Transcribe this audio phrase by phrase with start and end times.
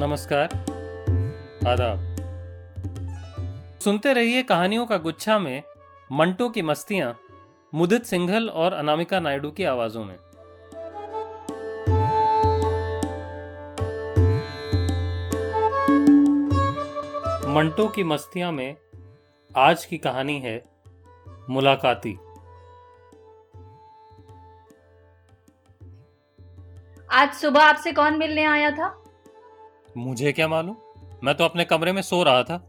[0.00, 0.44] नमस्कार।
[1.68, 1.98] आदाब।
[3.84, 5.62] सुनते रहिए कहानियों का गुच्छा में
[6.12, 7.18] मंटो की मस्तियाँ,
[7.74, 10.14] मुदित सिंघल और अनामिका नायडू की आवाजों में।
[17.54, 18.76] मंटो की मस्तियाँ में
[19.56, 20.64] आज की कहानी है
[21.50, 22.18] मुलाकाती।
[27.10, 29.02] आज सुबह आपसे कौन मिलने आया था?
[29.96, 30.76] मुझे क्या मालूम?
[31.24, 32.66] मैं तो अपने कमरे में सो रहा था।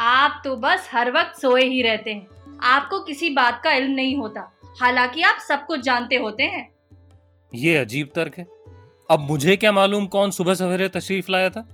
[0.00, 2.26] आप तो बस हर वक्त सोए ही रहते हैं।
[2.62, 6.74] आपको किसी बात का इल्म नहीं होता। हालाँकि आप सब कुछ जानते होते हैं।
[7.54, 8.46] ये अजीब तर्क है।
[9.10, 11.68] अब मुझे क्या मालूम कौन सुबह सवेरे तशरीफ़ लाया था?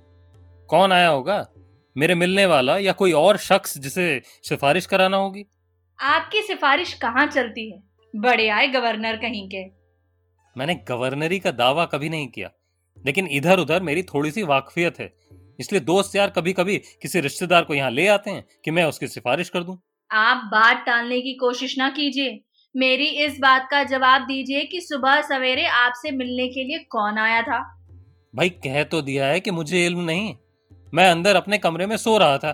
[0.68, 1.48] कौन आया होगा?
[1.96, 5.44] मेरे मिलने वाला या कोई और शख्स जिसे सिफारिश कराना होगी?
[6.00, 7.82] आपकी सिफारिश कहाँ चलती है?
[8.16, 9.64] बड़े आए गवर्नर कहीं के।
[10.56, 12.50] मैंने गवर्नरी का दावा कभी नहीं किया।
[12.96, 15.12] लेकिन इधर उधर मेरी थोड़ी सी वाकफियत है।
[15.60, 19.06] इसलिए दोस्त यार कभी कभी किसी रिश्तेदार को यहाँ ले आते हैं कि मैं उसकी
[19.08, 19.78] सिफारिश कर दूँ।
[20.10, 22.38] आप बात टालने की कोशिश ना कीजिए।
[22.74, 27.42] मेरी इस बात का जवाब दीजिए कि सुबह सवेरे आपसे मिलने के लिए कौन आया
[27.42, 27.60] था।
[28.34, 30.34] भाई कह तो दिया है कि मुझे इल्म नहीं।
[30.94, 32.52] मैं अंदर अपने कमरे में सो रहा था।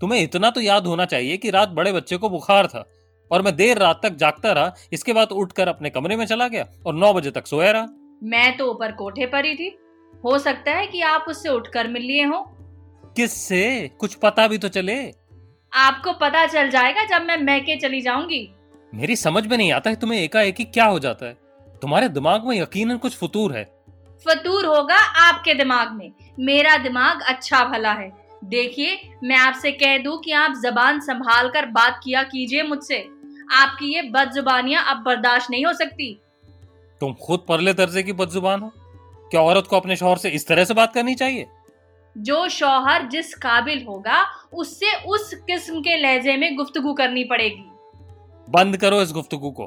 [0.00, 2.84] तुम्हें इतना तो याद होना चाहिए कि रात बड़े बच्चे को बुखार था
[3.30, 6.66] और मैं देर रात तक जागता रहा इसके बाद उठकर अपने कमरे में चला गया
[6.86, 7.88] और नौ बजे तक सोया रहा।
[8.22, 9.78] मैं तो ऊपर कोठे पर ही थी।
[10.24, 12.40] हो सकता है कि आप उससे उठकर मिल लिए हो।
[13.16, 13.90] किससे?
[13.98, 15.14] कुछ पता भी तो चले।
[15.72, 18.54] आपको पता चल जाएगा जब मैं महके चली जाऊँगी।
[18.94, 21.36] मेरी समझ में नहीं आता है तुम्हें एकाएकी क्या हो जाता है।
[21.82, 23.64] तुम्हारे दिमाग में यकीनन कुछ फतूर है।
[24.26, 28.10] फतूर होगा आपके दिमाग में। मेरा दिमाग अच्छा भला है।
[28.44, 32.98] देखिए मैं आपसे कह दूँ कि आप जबान संभाल कर बात किया कीजिए मुझसे।
[33.52, 36.20] आपकी ये बदजुबानियाँ अब बर्दाश्त नहीं हो सकती।
[37.00, 38.72] तुम खुद परले दर्जे की बदजुबान हो।
[39.30, 41.46] क्या औरत को अपने शोहर से इस तरह से बात करनी चाहिए?
[42.18, 47.70] जो शौहर जिस काबिल होगा उससे उस किस्म के लहजे में गुफ्तगू करनी पड़ेगी।
[48.50, 49.66] बंद करो इस गुफ्तगू को।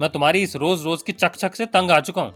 [0.00, 2.32] मैं तुम्हारी इस रोज रोज की चक चक से तंग आ चुका हूँ।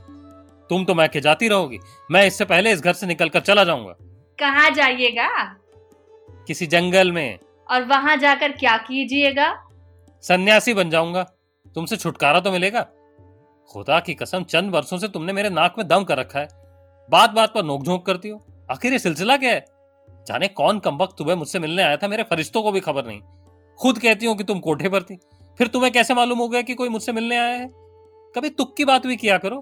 [0.70, 1.78] तुम तो मैं जाती रहोगी।
[2.10, 3.96] मैं इससे पहले इस घर से निकलकर चला जाऊँगा।
[4.38, 5.44] कहाँ जाइएगा?
[6.46, 7.38] किसी जंगल में।
[7.70, 9.68] और वहाँ जाकर क्या कीजिएगा?
[10.22, 11.22] सन्यासी बन जाऊँगा।
[11.74, 12.86] तुमसे छुटकारा तो मिलेगा?
[13.70, 16.48] खुदा की कसम, चंद वर्षों से तुमने मेरे नाक में दम कर रखा है।
[17.10, 19.64] बात बात पर नोक करती हो। आखिर ये सिलसिला क्या है?
[20.26, 23.20] जाने कौन कम वक्त तुम्हें मुझसे मिलने आया था, मेरे फरिश्तों को भी खबर नहीं।
[23.78, 25.18] खुद कहती हो कि तुम कोठे पर थी।
[25.58, 27.68] फिर तुम्हें कैसे मालूम हो गया कि कोई मुझसे मिलने आया है?
[28.36, 29.56] कभी तुक की बात भी किया करो।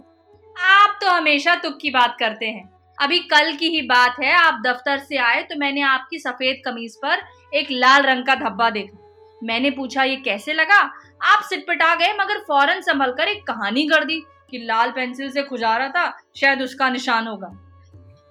[0.61, 2.71] आप तो हमेशा तुक की बात करते हैं।
[3.03, 6.97] अभी कल की ही बात है, आप दफ्तर से आए तो मैंने आपकी सफ़ेद कमीज
[6.97, 7.19] पर
[7.55, 9.08] एक लाल रंग का धब्बा देखा।
[9.43, 10.81] मैंने पूछा ये कैसे लगा?
[11.25, 15.43] आप सिटपटा गए मगर फ़ौरन संभल कर एक कहानी कर दी कि लाल पेंसिल से
[15.43, 16.06] खुजारा था
[16.37, 17.50] शायद उसका निशान होगा।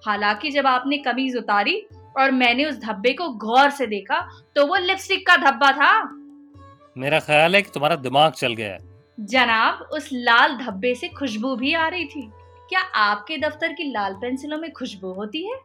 [0.02, 1.80] हालाँकि जब आपने कमीज उतारी
[2.16, 4.20] और मैंने उस धब्बे को गौर से देखा
[4.56, 5.92] तो वो लिपस्टिक का धब्बा था।
[6.96, 8.78] मेरा ख्याल है कि तुम्हारा दिमाग चल गया है।
[9.18, 12.28] जनाब उस लाल धब्बे से खुशबू भी आ रही थी।
[12.68, 15.58] क्या आपके दफ्तर की लाल पेंसिलों में खुशबू होती है?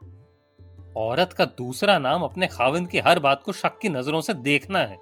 [0.97, 4.79] औरत का दूसरा नाम अपने खाविंद की हर बात को शक की नज़रों से देखना
[4.79, 4.97] है।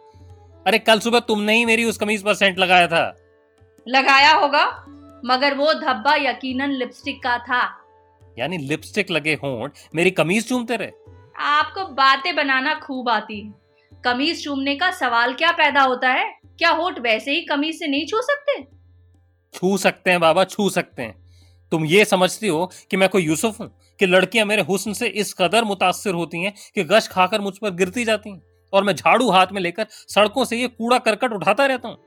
[0.67, 3.15] अरे कल सुबह तुमने ही मेरी उस कमीज पर सेंट लगाया था।
[3.87, 4.65] लगाया होगा
[5.25, 7.61] मगर वो धब्बा यकीनन लिपस्टिक का था।
[8.39, 10.91] यानी लिपस्टिक लगे होंठ मेरी कमीज चूमते रहे।
[11.39, 13.53] आपको बातें बनाना खूब आती है।
[14.05, 16.29] कमीज चूमने का सवाल क्या पैदा होता है?
[16.59, 18.61] क्या होठ वैसे ही कमीज से नहीं छू सकते?
[19.53, 21.15] छू सकते हैं बाबा छू सकते हैं।
[21.71, 23.71] तुम ये समझती हो कि मैं कोई यूसुफ हूँ?
[23.99, 27.69] कि लड़कियाँ मेरे हुस्न से इस कदर मुतासर होती हैं कि गश खाकर मुझ पर
[27.69, 28.50] गिरती जाती हैं?
[28.73, 31.97] और मैं झाड़ू हाथ में लेकर सड़कों से ये कूड़ा करकट उठाता रहता हूँ।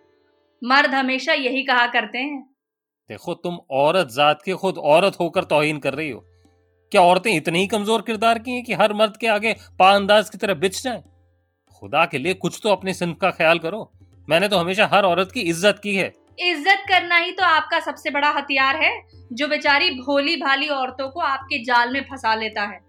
[0.63, 2.43] मर्द हमेशा यही कहा करते हैं।
[3.11, 6.25] देखो तुम औरत जात के खुद औरत होकर तोहीन कर रही हो।
[6.93, 10.39] क्या औरतें इतनी ही कमज़ोर किरदार की हैं कि हर मर्द के आगे पाअंदाज की
[10.39, 11.03] तरह बिछ जाएँ?
[11.83, 13.91] खुदा के लिए कुछ तो अपने सिंफ का ख्याल करो।
[14.29, 18.11] मैंने तो हमेशा हर औरत की इज़्ज़त की है। इज़्ज़त करना ही तो आपका सबसे
[18.11, 18.93] बड़ा हथियार है
[19.33, 22.81] जो बेचारी भोली भाली औरतों को आपके जाल में फंसा लेता है।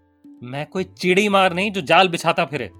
[0.44, 2.70] मैं कोई चिड़ी मार नहीं जो जाल बिछाता फिरे।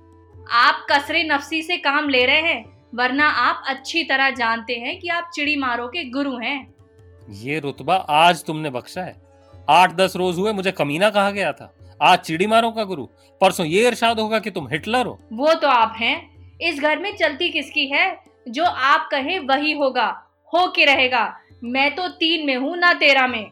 [0.52, 2.64] आप कसरे नफसी से काम ले रहे हैं
[2.94, 6.75] वरना आप अच्छी तरह जानते हैं कि आप चिड़ी मारो के गुरु हैं।
[7.28, 9.16] ये रुतबा आज तुमने बख्शा है।
[9.70, 11.72] आठ दस रोज हुए मुझे कमीना कहा गया था।
[12.02, 13.06] आज चिड़ी मारो का गुरु।
[13.40, 17.16] परसों ये इरशाद होगा कि तुम हिटलर हो। वो तो आप हैं। इस घर में
[17.16, 18.20] चलती किसकी है?
[18.48, 20.22] जो आप कहे वही होगा
[20.54, 23.50] हो के रहेगा। मैं तो तीन में हूँ ना तेरह में।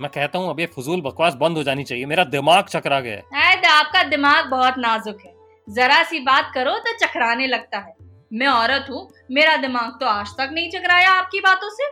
[0.00, 3.14] मैं कहता हूँ अब ये फजूल बकवास बंद हो जानी चाहिए। मेरा दिमाग चकरा गया
[3.14, 5.39] है। आपका दिमाग बहुत नाजुक है।
[5.70, 7.94] जरा सी बात करो तो चकराने लगता है।
[8.32, 11.84] मैं औरत हूँ मेरा दिमाग तो आज तक नहीं चकराया आपकी बातों से।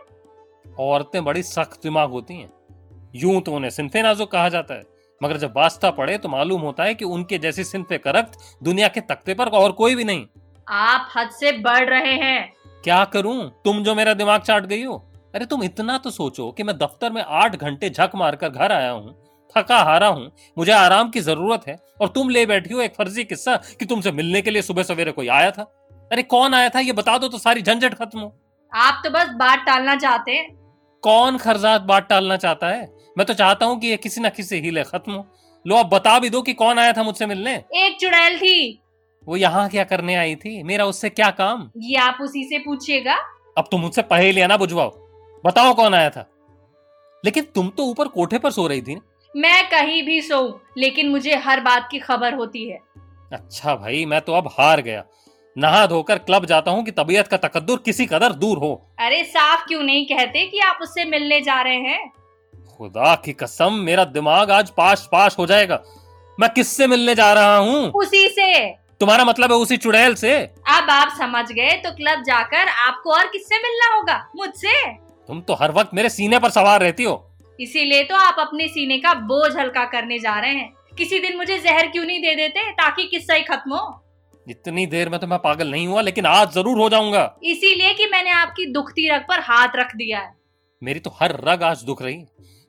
[0.79, 2.49] औरतें बड़ी सख्त दिमाग होती हैं।
[3.15, 4.83] यूँ तो उन्हें सिंफे नाजुक कहा जाता है
[5.21, 9.01] मगर जब वास्ता पड़े तो मालूम होता है कि उनके जैसी सिंफ करख्त दुनिया के
[9.03, 10.25] तख्ते पर और कोई भी नहीं।
[10.67, 12.51] आप हद से बढ़ रहे हैं।
[12.83, 13.49] क्या करूँ?
[13.65, 14.97] तुम जो मेरा दिमाग चाट गई हो?
[15.35, 18.91] अरे तुम इतना तो सोचो कि मैं दफ्तर में आठ घंटे झक मारकर घर आया
[18.91, 19.15] हूँ
[19.57, 23.23] थका हारा हूँ। मुझे आराम की ज़रूरत है। और तुम ले बैठी हो एक फर्जी
[23.23, 25.63] किस्सा कि तुमसे मिलने के लिए सुबह सवेरे कोई आया था?
[26.11, 26.79] अरे कौन आया था?
[26.79, 28.33] ये बता दो तो सारी झंझट खत्म हो।
[28.73, 30.57] आप तो बस बात टालना चाहते हैं।
[31.01, 32.91] कौन खर्जात बात टालना चाहता है?
[33.17, 35.25] मैं तो चाहता हूँ कि ये किसी न किसी हीले खत्म हो।
[35.67, 37.55] लो आप बता भी दो कि कौन आया था मुझसे मिलने?
[37.75, 38.83] एक चुड़ैल थी।
[39.27, 40.63] वो यहाँ क्या करने आई थी?
[40.63, 41.71] मेरा उससे क्या काम?
[41.77, 43.15] ये आप उसी से पूछिएगा।
[43.57, 44.89] अब तुम मुझसे पहेलिया ना बुझवाओ।
[45.45, 46.29] बताओ कौन आया था?
[47.25, 49.01] लेकिन तुम तो ऊपर कोठे पर सो रही थी ना।
[49.35, 52.79] मैं कहीं भी सो लेकिन मुझे हर बात की खबर होती है।
[53.33, 55.03] अच्छा भाई मैं तो अब हार गया।
[55.57, 59.67] नहा धोकर क्लब जाता हूँ कि तबीयत का तकद्दुर किसी कदर दूर हो। अरे साफ़
[59.67, 62.11] क्यों नहीं कहते कि आप उससे मिलने जा रहे हैं?
[62.77, 65.83] खुदा की कसम मेरा दिमाग आज पाश पाश हो जाएगा।
[66.39, 67.91] मैं किससे मिलने जा रहा हूँ?
[67.91, 68.65] उसी से।
[68.99, 70.37] तुम्हारा मतलब है उसी चुड़ैल से?
[70.43, 74.31] अब आप समझ गए तो क्लब जाकर आपको और किससे मिलना होगा?
[74.35, 74.93] मुझसे।
[75.27, 77.28] तुम तो हर वक्त मेरे सीने पर सवार रहती हो।
[77.59, 81.57] इसीलिए तो आप अपने सीने का बोझ हल्का करने जा रहे हैं। किसी दिन मुझे
[81.59, 84.03] जहर क्यों नहीं दे देते ताकि किस्सा ही खत्म हो?
[84.47, 88.05] इतनी देर में तो मैं पागल नहीं हुआ लेकिन आज ज़रूर हो जाऊँगा। इसीलिए कि
[88.07, 90.33] मैंने आपकी दुखती रग पर हाथ रख दिया है।
[90.81, 92.17] मेरी तो हर रग आज दुख रही।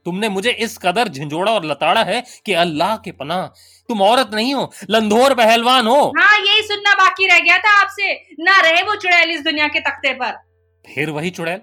[0.06, 3.40] तुमने मुझे इस कदर झिंझोड़ा और लताड़ा है कि अल्लाह के पना
[3.88, 8.12] तुम औरत नहीं हो लंधोर पहलवान हो। हाँ यही सुनना बाकी रह गया था आपसे।
[8.40, 10.37] ना रहे वो चुड़ैल इस दुनिया के तख्ते पर।
[10.84, 11.60] फिर वही चुड़ैल।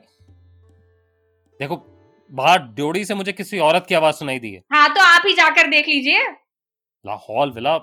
[1.59, 1.75] देखो
[2.31, 5.33] बाहर ड्योड़ी से मुझे किसी औरत की आवाज़ सुनाई दी है। हाँ तो आप ही
[5.33, 6.23] जाकर देख लीजिए।
[7.05, 7.75] लाहौल विला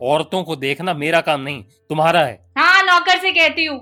[0.00, 3.78] औरतों को देखना मेरा काम नहीं तुम्हारा है। हाँ नौकर से कहती हूँ।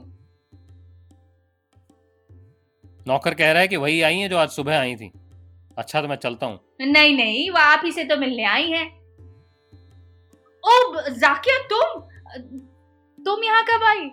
[3.08, 5.10] नौकर कह रहा है कि वही आई है जो आज सुबह आई थी।
[5.78, 8.84] अच्छा तो मैं चलता हूँ। नहीं नहीं वो आप ही से तो मिलने आई है।
[10.64, 12.00] ओ जाकिया तुम?
[13.18, 14.08] तुम यहाँ कब आई?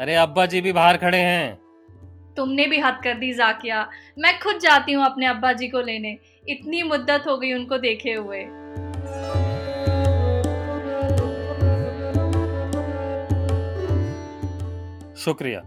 [0.00, 1.63] अरे अब्बा जी भी बाहर खड़े हैं।
[2.36, 3.88] तुमने भी हद कर दी जाकिया।
[4.18, 8.12] मैं खुद जाती हूँ अपने अब्बा जी को लेने। इतनी मुद्दत हो गई उनको देखे
[8.12, 8.42] हुए।
[15.16, 15.62] शुक्रिया।